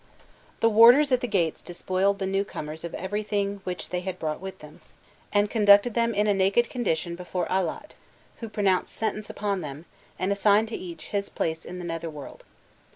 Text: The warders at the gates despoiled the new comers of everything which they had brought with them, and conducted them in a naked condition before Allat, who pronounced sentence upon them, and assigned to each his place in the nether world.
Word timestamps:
The 0.61 0.69
warders 0.71 1.11
at 1.11 1.21
the 1.21 1.27
gates 1.27 1.61
despoiled 1.61 2.17
the 2.17 2.25
new 2.25 2.43
comers 2.43 2.83
of 2.83 2.95
everything 2.95 3.61
which 3.65 3.89
they 3.89 3.99
had 3.99 4.17
brought 4.17 4.41
with 4.41 4.57
them, 4.57 4.81
and 5.31 5.47
conducted 5.47 5.93
them 5.93 6.15
in 6.15 6.25
a 6.25 6.33
naked 6.33 6.71
condition 6.71 7.15
before 7.15 7.45
Allat, 7.51 7.93
who 8.37 8.49
pronounced 8.49 8.95
sentence 8.95 9.29
upon 9.29 9.61
them, 9.61 9.85
and 10.17 10.31
assigned 10.31 10.69
to 10.69 10.75
each 10.75 11.09
his 11.09 11.29
place 11.29 11.65
in 11.65 11.77
the 11.77 11.85
nether 11.85 12.09
world. 12.09 12.43